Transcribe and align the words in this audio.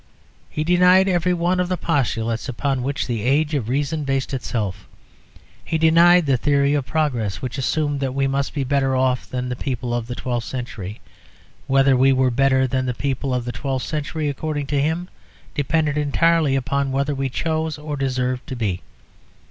He 0.49 0.63
denied 0.63 1.07
every 1.07 1.31
one 1.35 1.59
of 1.59 1.69
the 1.69 1.77
postulates 1.77 2.49
upon 2.49 2.81
which 2.81 3.05
the 3.05 3.21
age 3.21 3.53
of 3.53 3.69
reason 3.69 4.03
based 4.03 4.33
itself. 4.33 4.87
He 5.63 5.77
denied 5.77 6.25
the 6.25 6.37
theory 6.37 6.73
of 6.73 6.87
progress 6.87 7.39
which 7.39 7.59
assumed 7.59 7.99
that 7.99 8.15
we 8.15 8.25
must 8.25 8.55
be 8.55 8.63
better 8.63 8.95
off 8.95 9.29
than 9.29 9.47
the 9.47 9.55
people 9.55 9.93
of 9.93 10.07
the 10.07 10.15
twelfth 10.15 10.47
century. 10.47 11.01
Whether 11.67 11.95
we 11.95 12.11
were 12.13 12.31
better 12.31 12.65
than 12.65 12.87
the 12.87 12.95
people 12.95 13.31
of 13.31 13.45
the 13.45 13.51
twelfth 13.51 13.85
century, 13.85 14.27
according 14.27 14.65
to 14.73 14.81
him, 14.81 15.07
depended 15.53 15.99
entirely 15.99 16.55
upon 16.55 16.91
whether 16.91 17.13
we 17.13 17.29
chose 17.29 17.77
or 17.77 17.95
deserved 17.95 18.47
to 18.47 18.55
be. 18.55 18.81